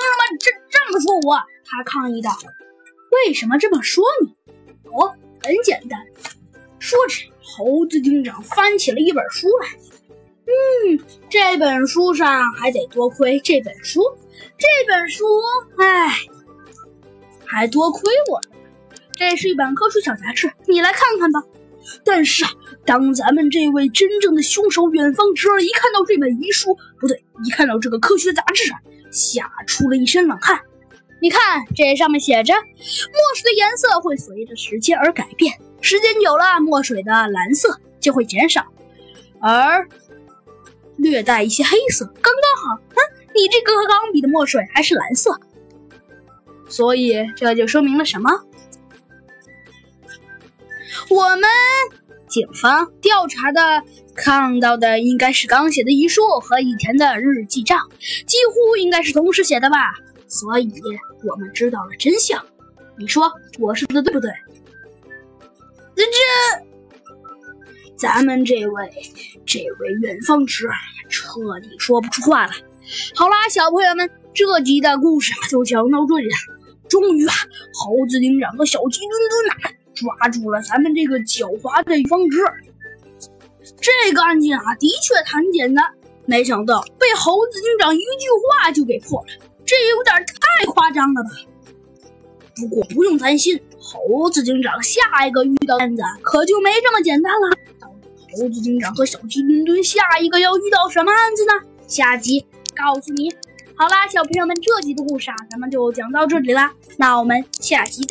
[0.00, 1.36] 么这这么说我？
[1.64, 2.30] 他抗议道。
[3.26, 4.34] 为什么这么说你？
[4.90, 6.00] 哦，很简单。
[6.78, 9.68] 说着，猴子警长翻起了一本书来。
[10.46, 14.02] 嗯，这本书上还得多亏这本书。
[14.56, 15.24] 这本书，
[15.78, 16.16] 唉，
[17.44, 18.40] 还多亏我。
[19.16, 21.42] 这是一本科学小杂志，你来看看吧。
[22.04, 22.50] 但是啊，
[22.86, 28.72] 当咱们这位真正的凶手远方侄儿一看到这本遗书，不对，一看到这个科学杂志，
[29.10, 30.60] 吓出了一身冷汗。
[31.20, 32.62] 你看，这上面写着，墨
[33.36, 38.66] 水的颜色会随着时间而改变，时间久了，墨水的蓝色就会减少，
[39.40, 39.86] 而
[40.96, 42.82] 略带一些黑色，刚刚好。
[42.88, 42.98] 嗯，
[43.34, 45.38] 你这个钢笔的墨水还是蓝色，
[46.68, 48.30] 所以这就说明了什么？
[51.10, 51.42] 我们
[52.30, 53.82] 警方调查的
[54.14, 57.88] 看到的应该是刚写的遗书和以前的日记账，
[58.26, 59.76] 几乎应该是同时写的吧。
[60.28, 60.72] 所以
[61.28, 62.40] 我们知道了真相，
[62.96, 64.30] 你说我说的对不对？
[65.96, 66.06] 这，
[67.98, 68.90] 咱们这位
[69.44, 70.74] 这位远方侄儿
[71.08, 72.52] 彻底说不出话了。
[73.14, 76.36] 好啦，小朋友们，这集的故事啊就讲到这里了。
[76.88, 77.34] 终于啊，
[77.74, 79.70] 猴子警长和小鸡墩墩呐
[80.00, 82.64] 抓住了咱们这个狡猾的方侄儿。
[83.80, 85.84] 这个案件啊的确很简单，
[86.24, 88.26] 没想到被猴子警长一句
[88.62, 89.26] 话就给破了。
[89.64, 91.30] 这有点太夸张了吧？
[92.56, 97.48] 不过不用担心，猴子警长下一个遇到案子可就没这么简单了。
[98.32, 101.52] 猴子警长和小鸡墩墩下一个要遇到什么案子呢？
[101.86, 103.32] 下集告诉你。
[103.74, 106.72] 好啦，小朋友们，这集的故事啊，咱们就讲到这里啦。
[106.96, 108.08] 那我们下集。